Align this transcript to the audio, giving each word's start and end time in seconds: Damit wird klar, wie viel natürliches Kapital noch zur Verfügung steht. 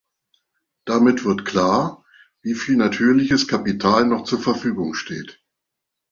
Damit 0.85 1.25
wird 1.25 1.45
klar, 1.45 2.03
wie 2.41 2.55
viel 2.55 2.75
natürliches 2.75 3.47
Kapital 3.47 4.03
noch 4.07 4.23
zur 4.23 4.39
Verfügung 4.39 4.95
steht. 4.95 5.39